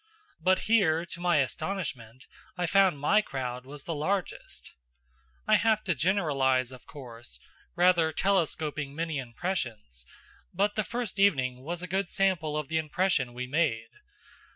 But 0.39 0.57
here, 0.65 1.05
to 1.05 1.19
my 1.21 1.37
astonishment, 1.37 2.25
I 2.57 2.65
found 2.65 2.97
my 2.97 3.21
crowd 3.21 3.67
was 3.67 3.83
the 3.83 3.93
largest. 3.93 4.71
I 5.47 5.57
have 5.57 5.83
to 5.83 5.93
generalize, 5.93 6.71
of 6.71 6.87
course, 6.87 7.39
rather 7.75 8.11
telescoping 8.11 8.95
many 8.95 9.19
impressions; 9.19 10.07
but 10.55 10.73
the 10.73 10.83
first 10.83 11.19
evening 11.19 11.61
was 11.61 11.83
a 11.83 11.87
good 11.87 12.09
sample 12.09 12.57
of 12.57 12.67
the 12.67 12.79
impression 12.79 13.35
we 13.35 13.45
made. 13.45 13.89